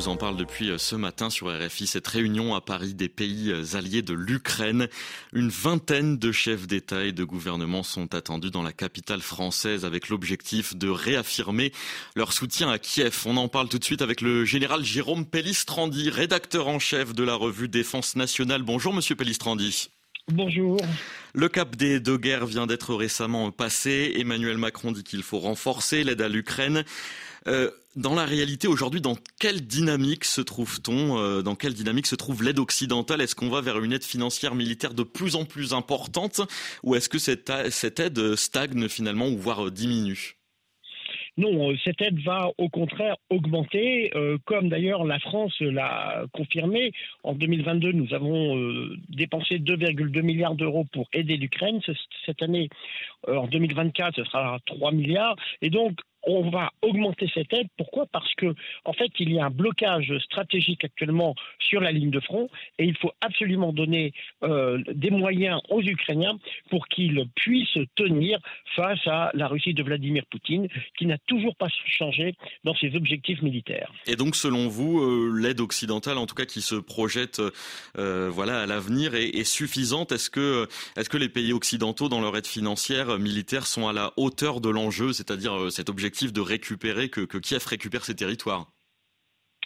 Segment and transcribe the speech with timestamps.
[0.00, 1.86] vous en parle depuis ce matin sur RFI.
[1.86, 4.88] Cette réunion à Paris des pays alliés de l'Ukraine.
[5.34, 10.08] Une vingtaine de chefs d'État et de gouvernement sont attendus dans la capitale française avec
[10.08, 11.70] l'objectif de réaffirmer
[12.16, 13.24] leur soutien à Kiev.
[13.26, 17.22] On en parle tout de suite avec le général Jérôme Pellistrandi, rédacteur en chef de
[17.22, 18.62] la revue Défense nationale.
[18.62, 19.90] Bonjour monsieur Pellistrandi.
[20.28, 20.78] Bonjour.
[21.34, 24.14] Le cap des deux guerres vient d'être récemment passé.
[24.16, 26.84] Emmanuel Macron dit qu'il faut renforcer l'aide à l'Ukraine.
[27.46, 32.14] Euh, dans la réalité aujourd'hui, dans quelle dynamique se trouve-t-on euh, Dans quelle dynamique se
[32.14, 33.20] trouve l'aide occidentale?
[33.20, 36.40] Est-ce qu'on va vers une aide financière militaire de plus en plus importante?
[36.82, 37.50] Ou est-ce que cette,
[37.98, 40.36] aide stagne finalement voire diminue?
[41.36, 46.92] Non, euh, cette aide va au contraire augmenter, euh, comme d'ailleurs la France l'a confirmé.
[47.22, 51.80] En 2022, nous avons euh, dépensé 2,2 milliards d'euros pour aider l'Ukraine.
[52.26, 52.68] Cette année,
[53.26, 55.36] en 2024, ce sera 3 milliards.
[55.62, 57.68] Et donc, on va augmenter cette aide.
[57.76, 58.06] Pourquoi?
[58.06, 62.20] Parce que, en fait, il y a un blocage stratégique actuellement sur la ligne de
[62.20, 68.38] front et il faut absolument donner euh, des moyens aux Ukrainiens pour qu'ils puissent tenir
[68.76, 73.42] face à la Russie de Vladimir Poutine, qui n'a toujours pas changé dans ses objectifs
[73.42, 73.92] militaires.
[74.06, 77.40] Et donc, selon vous, euh, l'aide occidentale, en tout cas, qui se projette,
[77.96, 80.12] euh, voilà, à l'avenir, est, est, suffisante?
[80.12, 84.12] Est-ce que, est-ce que les pays occidentaux, dans leur aide financière militaire, sont à la
[84.16, 88.72] hauteur de l'enjeu, c'est-à-dire cet objectif de récupérer, que, que Kiev récupère ses territoires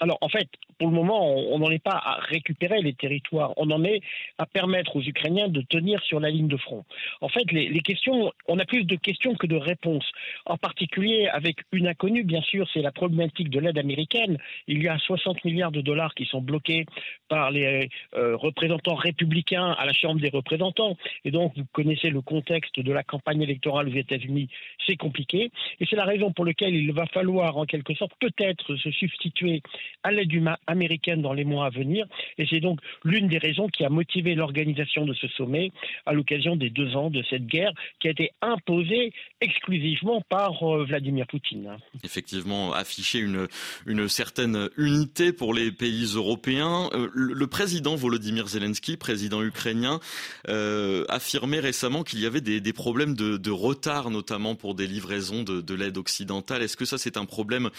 [0.00, 0.48] alors en fait,
[0.78, 4.00] pour le moment, on n'en est pas à récupérer les territoires, on en est
[4.38, 6.84] à permettre aux Ukrainiens de tenir sur la ligne de front.
[7.20, 10.10] En fait, les, questions, on a plus de questions que de réponses.
[10.46, 14.38] En particulier avec une inconnue, bien sûr, c'est la problématique de l'aide américaine.
[14.66, 16.86] Il y a 60 milliards de dollars qui sont bloqués
[17.28, 20.96] par les euh, représentants républicains à la Chambre des représentants.
[21.26, 24.48] Et donc, vous connaissez le contexte de la campagne électorale aux États-Unis,
[24.86, 25.50] c'est compliqué.
[25.78, 29.62] Et c'est la raison pour laquelle il va falloir, en quelque sorte, peut-être se substituer
[30.02, 30.30] à l'aide
[30.66, 32.06] américaine dans les mois à venir.
[32.38, 35.72] Et c'est donc l'une des raisons qui a motivé l'organisation de ce sommet
[36.06, 40.84] à l'occasion des deux ans de cette guerre qui a été imposée exclusivement par euh,
[40.84, 41.76] Vladimir Poutine.
[42.04, 43.48] Effectivement, afficher une,
[43.86, 46.88] une certaine unité pour les pays européens.
[46.92, 50.00] Euh, le président Volodymyr Zelensky, président ukrainien,
[50.48, 55.60] euh, affirmait récemment qu'il y avait des, problèmes de, retard, notamment pour des livraisons de,
[55.60, 56.62] de l'aide occidentale.
[56.62, 57.70] Est-ce que ça, c'est un problème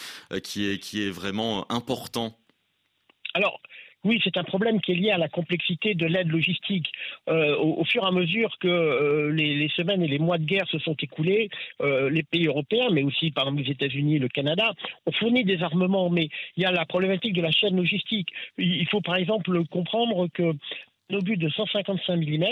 [0.43, 2.00] qui est, qui est vraiment important
[3.33, 3.61] alors,
[4.03, 6.91] oui, c'est un problème qui est lié à la complexité de l'aide logistique.
[7.29, 10.67] Euh, au, fur et à mesure que euh, les, semaines et les mois de guerre
[10.67, 11.49] se sont écoulés,
[11.81, 14.73] euh, les pays européens, mais aussi par exemple les États-Unis et le Canada,
[15.05, 16.09] ont fourni des armements.
[16.09, 18.29] Mais il y a la problématique de la chaîne logistique.
[18.57, 20.53] Il faut par exemple comprendre que
[21.13, 22.45] obus de 155 mm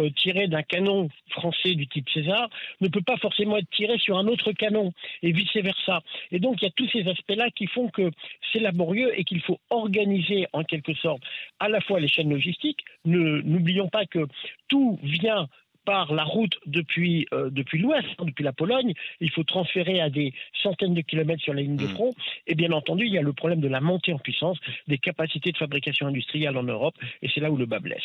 [0.00, 2.48] euh, tiré d'un canon français du type César
[2.80, 6.00] ne peut pas forcément être tiré sur un autre canon et vice versa.
[6.30, 8.10] Et donc il y a tous ces aspects-là qui font que
[8.52, 11.22] c'est laborieux et qu'il faut organiser en quelque sorte
[11.60, 12.84] à la fois les chaînes logistiques.
[13.04, 14.26] N'oublions pas que
[14.68, 15.48] tout vient
[15.86, 20.10] par la route depuis, euh, depuis l'ouest, hein, depuis la Pologne, il faut transférer à
[20.10, 21.94] des centaines de kilomètres sur la ligne de mm.
[21.94, 22.14] front.
[22.46, 24.58] Et bien entendu, il y a le problème de la montée en puissance
[24.88, 28.02] des capacités de fabrication industrielle en Europe, et c'est là où le bas blesse.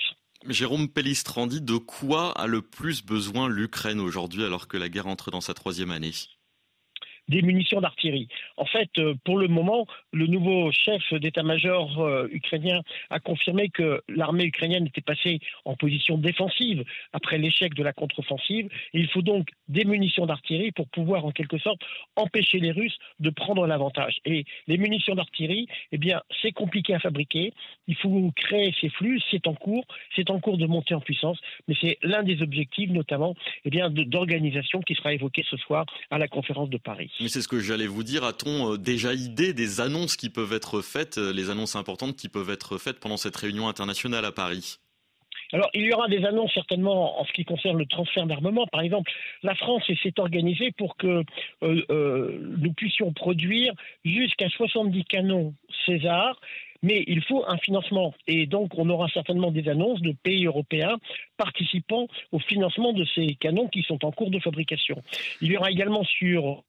[0.47, 5.29] Jérôme Pellistrandi, de quoi a le plus besoin l'Ukraine aujourd'hui alors que la guerre entre
[5.29, 6.11] dans sa troisième année?
[7.31, 8.27] Des munitions d'artillerie.
[8.57, 14.01] En fait, euh, pour le moment, le nouveau chef d'état-major euh, ukrainien a confirmé que
[14.09, 16.83] l'armée ukrainienne était passée en position défensive
[17.13, 18.67] après l'échec de la contre-offensive.
[18.93, 21.81] il faut donc des munitions d'artillerie pour pouvoir, en quelque sorte,
[22.17, 24.17] empêcher les Russes de prendre l'avantage.
[24.25, 27.53] Et les munitions d'artillerie, eh bien, c'est compliqué à fabriquer.
[27.87, 29.21] Il faut créer ces flux.
[29.31, 29.85] C'est en cours.
[30.15, 31.39] C'est en cours de monter en puissance.
[31.67, 36.17] Mais c'est l'un des objectifs, notamment, eh bien, d'organisation qui sera évoqué ce soir à
[36.17, 37.09] la conférence de Paris.
[37.21, 38.23] Mais c'est ce que j'allais vous dire.
[38.23, 42.29] A-t-on euh, déjà idée des annonces qui peuvent être faites, euh, les annonces importantes qui
[42.29, 44.79] peuvent être faites pendant cette réunion internationale à Paris?
[45.53, 48.65] Alors, il y aura des annonces certainement en ce qui concerne le transfert d'armement.
[48.71, 49.11] Par exemple,
[49.43, 51.23] la France s'est organisée pour que
[51.61, 55.53] euh, nous puissions produire jusqu'à 70 canons
[55.85, 56.39] César
[56.83, 58.13] mais il faut un financement.
[58.27, 60.97] Et donc, on aura certainement des annonces de pays européens
[61.41, 65.01] participant au financement de ces canons qui sont en cours de fabrication.
[65.41, 66.63] Il y aura également sur,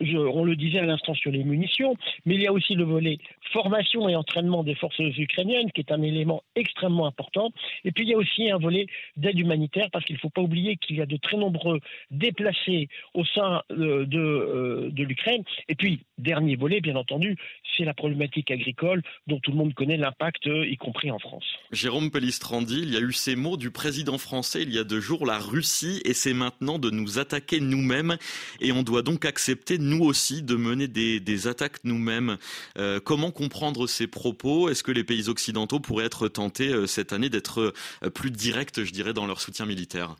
[0.00, 1.94] on le disait à l'instant sur les munitions,
[2.26, 3.18] mais il y a aussi le volet
[3.52, 7.52] formation et entraînement des forces ukrainiennes, qui est un élément extrêmement important.
[7.84, 8.86] Et puis il y a aussi un volet
[9.16, 11.78] d'aide humanitaire, parce qu'il ne faut pas oublier qu'il y a de très nombreux
[12.10, 15.44] déplacés au sein euh, de, euh, de l'Ukraine.
[15.68, 17.36] Et puis, dernier volet, bien entendu,
[17.76, 21.44] c'est la problématique agricole dont tout le monde connaît l'impact, y compris en France.
[21.70, 24.84] Jérôme Pellistrandi, il y a eu ces mots du président président français il y a
[24.84, 28.16] deux jours, la Russie essaie maintenant de nous attaquer nous-mêmes
[28.58, 32.38] et on doit donc accepter nous aussi de mener des, attaques nous-mêmes.
[32.78, 34.70] Euh, comment comprendre ces propos?
[34.70, 38.82] Est-ce que les pays occidentaux pourraient être tentés euh, cette année d'être euh, plus directs,
[38.82, 40.16] je dirais, dans leur soutien militaire?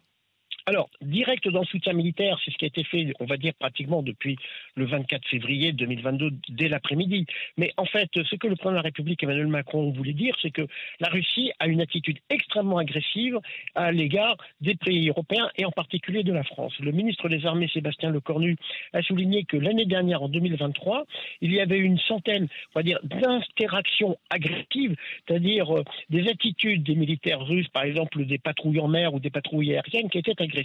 [0.71, 3.53] Alors, direct dans le soutien militaire, c'est ce qui a été fait, on va dire,
[3.59, 4.37] pratiquement depuis
[4.77, 7.27] le 24 février 2022, dès l'après-midi.
[7.57, 10.53] Mais en fait, ce que le président de la République, Emmanuel Macron, voulait dire, c'est
[10.53, 10.63] que
[11.01, 13.41] la Russie a une attitude extrêmement agressive
[13.75, 16.73] à l'égard des pays européens et en particulier de la France.
[16.79, 18.57] Le ministre des Armées, Sébastien Lecornu,
[18.93, 21.05] a souligné que l'année dernière, en 2023,
[21.41, 22.47] il y avait une centaine,
[22.77, 24.95] on va dire, d'interactions agressives,
[25.27, 29.31] c'est-à-dire euh, des attitudes des militaires russes, par exemple des patrouilles en mer ou des
[29.31, 30.60] patrouilles aériennes, qui étaient agressives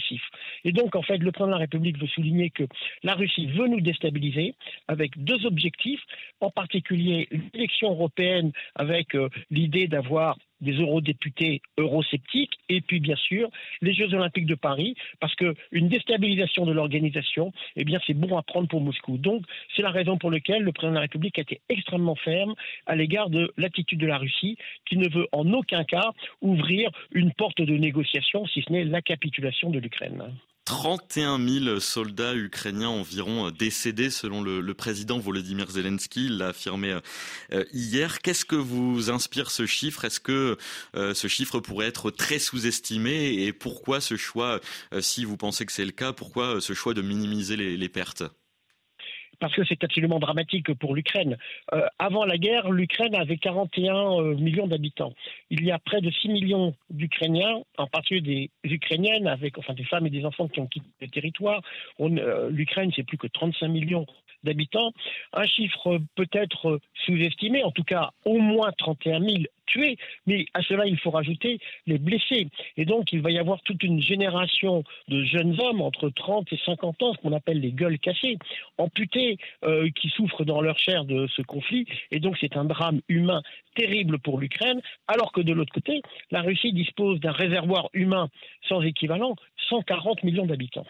[0.63, 2.63] et donc, en fait, le président de la République veut souligner que
[3.03, 4.55] la Russie veut nous déstabiliser
[4.87, 6.01] avec deux objectifs,
[6.39, 13.49] en particulier l'élection européenne avec euh, l'idée d'avoir des eurodéputés eurosceptiques, et puis bien sûr
[13.81, 18.43] les Jeux Olympiques de Paris, parce qu'une déstabilisation de l'organisation, eh bien c'est bon à
[18.43, 19.17] prendre pour Moscou.
[19.17, 19.43] Donc
[19.75, 22.55] c'est la raison pour laquelle le président de la République a été extrêmement ferme
[22.85, 26.11] à l'égard de l'attitude de la Russie, qui ne veut en aucun cas
[26.41, 30.35] ouvrir une porte de négociation, si ce n'est la capitulation de l'Ukraine.
[30.65, 36.99] 31 000 soldats ukrainiens environ décédés selon le, président Volodymyr Zelensky, l'a affirmé
[37.53, 38.19] euh, hier.
[38.21, 40.05] Qu'est-ce que vous inspire ce chiffre?
[40.05, 40.57] Est-ce que
[40.95, 43.43] euh, ce chiffre pourrait être très sous-estimé?
[43.43, 44.59] Et pourquoi ce choix,
[44.91, 48.23] euh, si vous pensez que c'est le cas, pourquoi ce choix de minimiser les pertes?
[49.45, 51.37] Parce que c'est absolument dramatique pour l'Ukraine.
[51.71, 55.13] Euh, avant la guerre, l'Ukraine avait 41 euh, millions d'habitants.
[55.51, 59.83] Il y a près de 6 millions d'Ukrainiens, en particulier des Ukrainiennes, avec enfin des
[59.83, 61.61] femmes et des enfants qui ont quitté le territoire.
[61.99, 64.07] Euh, L'Ukraine, c'est plus que 35 millions
[64.45, 64.93] d'habitants.
[65.33, 70.85] Un chiffre peut-être sous-estimé, en tout cas au moins 31 000 tués, mais à cela
[70.85, 72.47] il faut rajouter les blessés.
[72.77, 76.59] Et donc il va y avoir toute une génération de jeunes hommes entre 30 et
[76.65, 78.37] 50 ans, ce qu'on appelle les gueules cassées,
[78.77, 81.85] amputés, euh, qui souffrent dans leur chair de ce conflit.
[82.11, 83.41] Et donc c'est un drame humain
[83.75, 86.01] terrible pour l'Ukraine, alors que de l'autre côté,
[86.31, 88.29] la Russie dispose d'un réservoir humain
[88.67, 89.35] sans équivalent,
[89.69, 90.85] 140 millions d'habitants.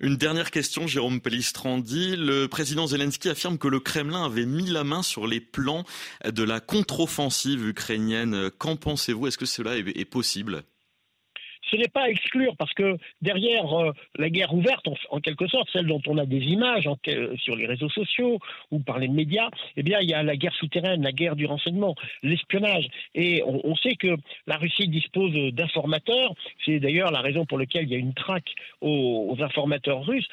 [0.00, 2.16] Une dernière question, Jérôme Pellistrandi.
[2.16, 5.84] Le président Zelensky affirme que le Kremlin avait mis la main sur les plans
[6.24, 8.50] de la contre-offensive ukrainienne.
[8.58, 9.26] Qu'en pensez-vous?
[9.26, 10.64] Est-ce que cela est possible?
[11.70, 15.68] Ce n'est pas à exclure parce que derrière euh, la guerre ouverte, en, quelque sorte,
[15.72, 16.88] celle dont on a des images
[17.38, 18.38] sur les réseaux sociaux
[18.70, 21.46] ou par les médias, eh bien, il y a la guerre souterraine, la guerre du
[21.46, 22.88] renseignement, l'espionnage.
[23.14, 24.16] Et on, sait que
[24.46, 26.32] la Russie dispose d'informateurs.
[26.64, 30.28] C'est d'ailleurs la raison pour laquelle il y a une traque aux informateurs russes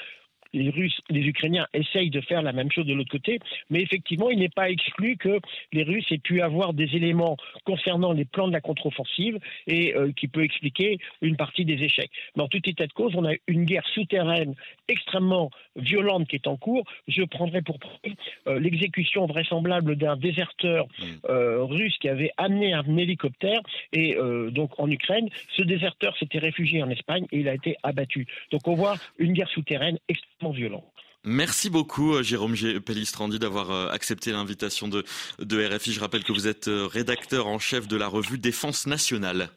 [0.53, 3.39] les Russes, les Ukrainiens essayent de faire la même chose de l'autre côté,
[3.69, 5.39] mais effectivement, il n'est pas exclu que
[5.71, 10.11] les Russes aient pu avoir des éléments concernant les plans de la contre-offensive et euh,
[10.11, 12.11] qui peut expliquer une partie des échecs.
[12.35, 14.53] Mais en tout état de cause, on a une guerre souterraine
[14.87, 16.85] extrêmement violente qui est en cours.
[17.07, 18.13] Je prendrai pour preuve
[18.47, 20.87] euh, l'exécution vraisemblable d'un déserteur
[21.29, 23.61] euh, russe qui avait amené un hélicoptère
[23.91, 24.15] et
[24.51, 25.29] donc en Ukraine.
[25.55, 28.27] Ce déserteur s'était réfugié en Espagne et il a été abattu.
[28.51, 30.42] Donc on voit une guerre souterraine extrêmement
[31.25, 32.55] Merci beaucoup euh, Jérôme
[32.85, 35.05] Pellistrandi d'avoir euh, accepté l'invitation de,
[35.39, 35.93] de RFI.
[35.93, 39.49] Je rappelle que vous êtes euh, rédacteur en chef de la revue Défense nationale.